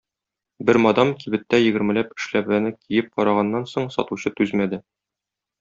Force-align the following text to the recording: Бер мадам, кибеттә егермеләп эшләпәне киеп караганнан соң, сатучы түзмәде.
Бер 0.69 0.79
мадам, 0.85 1.11
кибеттә 1.23 1.59
егермеләп 1.63 2.17
эшләпәне 2.17 2.73
киеп 2.79 3.13
караганнан 3.19 3.71
соң, 3.75 3.89
сатучы 3.97 4.37
түзмәде. 4.41 4.85